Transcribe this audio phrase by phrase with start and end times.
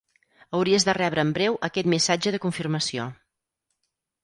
[0.59, 3.09] Hauries de rebre en breu aquest missatge de confirmació.